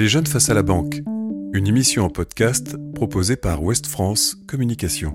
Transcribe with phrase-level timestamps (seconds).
[0.00, 1.02] Les jeunes face à la banque,
[1.52, 5.14] une émission en podcast proposée par Ouest France Communication.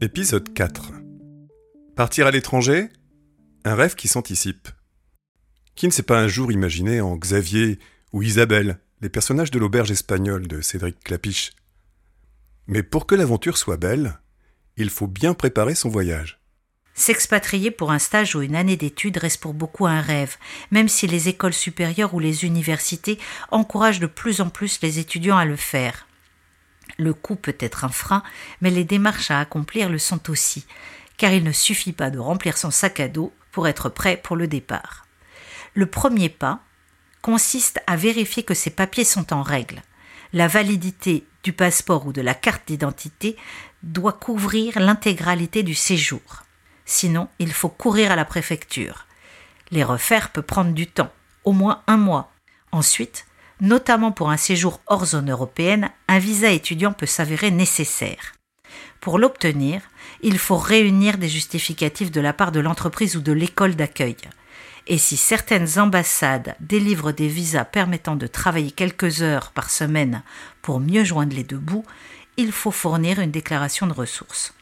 [0.00, 0.92] Épisode 4.
[1.96, 2.88] Partir à l'étranger?
[3.64, 4.68] Un rêve qui s'anticipe.
[5.74, 7.80] Qui ne s'est pas un jour imaginé en Xavier
[8.12, 11.50] ou Isabelle, les personnages de l'auberge espagnole de Cédric Clapiche
[12.68, 14.20] Mais pour que l'aventure soit belle,
[14.76, 16.39] il faut bien préparer son voyage.
[17.00, 20.36] S'expatrier pour un stage ou une année d'études reste pour beaucoup un rêve,
[20.70, 23.18] même si les écoles supérieures ou les universités
[23.50, 26.06] encouragent de plus en plus les étudiants à le faire.
[26.98, 28.22] Le coût peut être un frein,
[28.60, 30.66] mais les démarches à accomplir le sont aussi,
[31.16, 34.36] car il ne suffit pas de remplir son sac à dos pour être prêt pour
[34.36, 35.06] le départ.
[35.72, 36.60] Le premier pas
[37.22, 39.80] consiste à vérifier que ces papiers sont en règle.
[40.34, 43.38] La validité du passeport ou de la carte d'identité
[43.82, 46.44] doit couvrir l'intégralité du séjour.
[46.92, 49.06] Sinon, il faut courir à la préfecture.
[49.70, 51.12] Les refaire peut prendre du temps,
[51.44, 52.32] au moins un mois.
[52.72, 53.26] Ensuite,
[53.60, 58.32] notamment pour un séjour hors zone européenne, un visa étudiant peut s'avérer nécessaire.
[59.00, 59.82] Pour l'obtenir,
[60.20, 64.16] il faut réunir des justificatifs de la part de l'entreprise ou de l'école d'accueil.
[64.88, 70.24] Et si certaines ambassades délivrent des visas permettant de travailler quelques heures par semaine
[70.60, 71.86] pour mieux joindre les deux bouts,
[72.36, 74.54] il faut fournir une déclaration de ressources.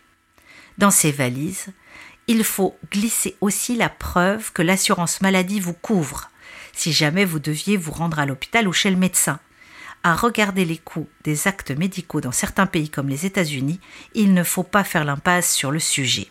[0.77, 1.73] Dans ces valises,
[2.29, 6.31] il faut glisser aussi la preuve que l'assurance maladie vous couvre,
[6.75, 9.41] si jamais vous deviez vous rendre à l'hôpital ou chez le médecin.
[10.05, 13.81] À regarder les coûts des actes médicaux dans certains pays comme les États-Unis,
[14.15, 16.29] il ne faut pas faire l'impasse sur le sujet.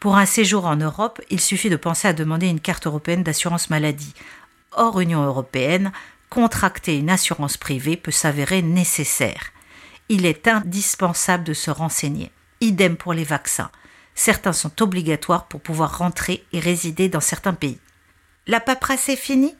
[0.00, 3.70] Pour un séjour en Europe, il suffit de penser à demander une carte européenne d'assurance
[3.70, 4.14] maladie.
[4.72, 5.92] Hors Union européenne,
[6.30, 9.52] contracter une assurance privée peut s'avérer nécessaire.
[10.08, 12.30] Il est indispensable de se renseigner.
[12.60, 13.70] Idem pour les vaccins.
[14.18, 17.78] Certains sont obligatoires pour pouvoir rentrer et résider dans certains pays.
[18.48, 19.54] La paperasse est finie?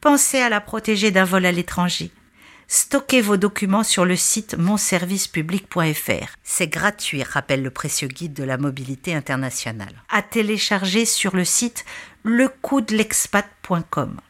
[0.00, 2.10] Pensez à la protéger d'un vol à l'étranger.
[2.66, 6.34] Stockez vos documents sur le site monservicepublic.fr.
[6.42, 10.02] C'est gratuit, rappelle le précieux guide de la mobilité internationale.
[10.08, 11.84] À télécharger sur le site
[12.24, 14.20] lecoûtlexpat.com.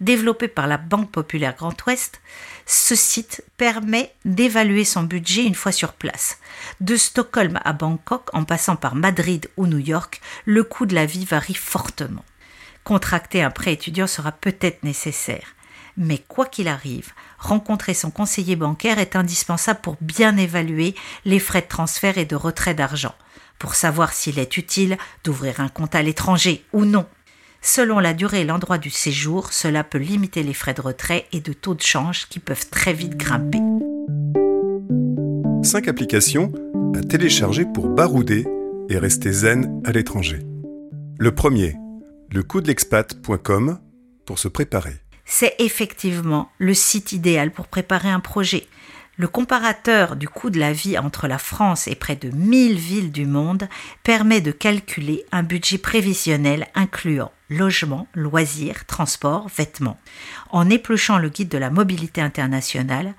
[0.00, 2.20] Développé par la Banque Populaire Grand Ouest,
[2.66, 6.38] ce site permet d'évaluer son budget une fois sur place.
[6.80, 11.04] De Stockholm à Bangkok, en passant par Madrid ou New York, le coût de la
[11.04, 12.24] vie varie fortement.
[12.84, 15.54] Contracter un prêt étudiant sera peut-être nécessaire.
[15.96, 20.94] Mais quoi qu'il arrive, rencontrer son conseiller bancaire est indispensable pour bien évaluer
[21.24, 23.16] les frais de transfert et de retrait d'argent,
[23.58, 27.04] pour savoir s'il est utile d'ouvrir un compte à l'étranger ou non.
[27.60, 31.40] Selon la durée et l'endroit du séjour, cela peut limiter les frais de retrait et
[31.40, 33.58] de taux de change qui peuvent très vite grimper.
[35.62, 36.52] 5 applications
[36.94, 38.46] à télécharger pour barouder
[38.88, 40.40] et rester zen à l'étranger.
[41.18, 41.76] Le premier,
[42.30, 43.78] le coût de l'expat.com
[44.24, 48.66] pour se préparer c'est effectivement le site idéal pour préparer un projet.
[49.20, 53.10] Le comparateur du coût de la vie entre la France et près de 1000 villes
[53.10, 53.68] du monde
[54.04, 59.98] permet de calculer un budget prévisionnel incluant logement, loisirs, transport, vêtements.
[60.50, 63.14] En épluchant le guide de la mobilité internationale,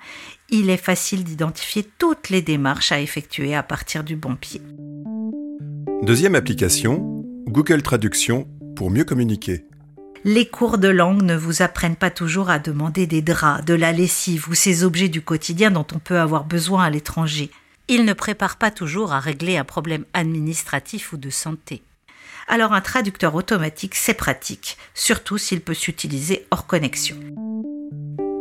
[0.48, 4.62] il est facile d'identifier toutes les démarches à effectuer à partir du bon pied.
[6.02, 9.66] Deuxième application, Google Traduction pour mieux communiquer.
[10.24, 13.90] Les cours de langue ne vous apprennent pas toujours à demander des draps, de la
[13.90, 17.50] lessive ou ces objets du quotidien dont on peut avoir besoin à l'étranger.
[17.88, 21.80] Ils ne préparent pas toujours à régler un problème administratif ou de santé.
[22.48, 27.16] Alors un traducteur automatique, c'est pratique, surtout s'il peut s'utiliser hors connexion.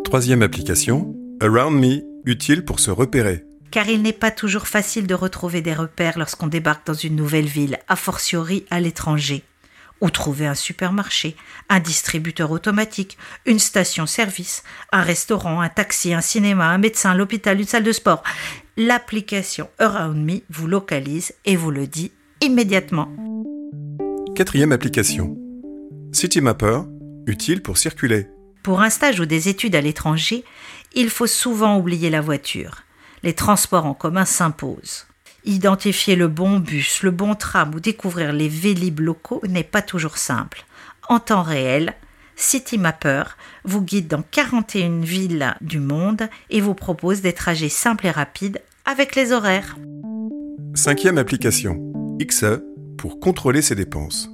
[0.03, 3.45] Troisième application, Around Me, utile pour se repérer.
[3.71, 7.45] Car il n'est pas toujours facile de retrouver des repères lorsqu'on débarque dans une nouvelle
[7.45, 9.43] ville, a fortiori à l'étranger
[10.01, 11.35] ou trouver un supermarché,
[11.69, 17.67] un distributeur automatique, une station-service, un restaurant, un taxi, un cinéma, un médecin, l'hôpital, une
[17.67, 18.23] salle de sport.
[18.77, 22.11] L'application Around Me vous localise et vous le dit
[22.41, 23.09] immédiatement.
[24.35, 25.37] Quatrième application.
[26.13, 26.81] CityMapper,
[27.27, 28.27] utile pour circuler.
[28.63, 30.43] Pour un stage ou des études à l'étranger,
[30.93, 32.83] il faut souvent oublier la voiture.
[33.23, 35.08] Les transports en commun s'imposent.
[35.45, 40.17] Identifier le bon bus, le bon tram ou découvrir les vélib locaux n'est pas toujours
[40.17, 40.65] simple.
[41.07, 41.93] En temps réel,
[42.35, 43.23] CityMapper
[43.63, 48.61] vous guide dans 41 villes du monde et vous propose des trajets simples et rapides
[48.85, 49.77] avec les horaires.
[50.75, 51.77] Cinquième application,
[52.21, 52.61] XE,
[52.97, 54.29] pour contrôler ses dépenses.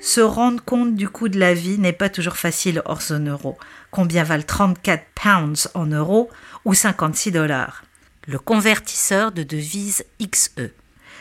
[0.00, 3.58] Se rendre compte du coût de la vie n'est pas toujours facile hors zone euro.
[3.90, 6.30] Combien valent 34 pounds en euros
[6.64, 7.82] ou 56 dollars?
[8.28, 10.70] Le convertisseur de devises XE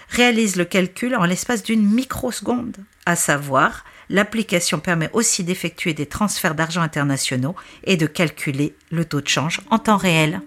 [0.09, 6.55] réalise le calcul en l'espace d'une microseconde, à savoir L'application permet aussi d'effectuer des transferts
[6.55, 10.41] d'argent internationaux et de calculer le taux de change en temps réel.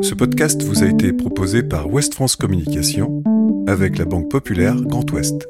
[0.00, 3.22] Ce podcast vous a été proposé par West France Communication
[3.66, 5.46] avec la Banque Populaire Grand Ouest.